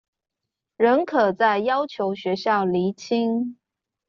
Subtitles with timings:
[0.77, 3.57] 仍可再要求學校釐清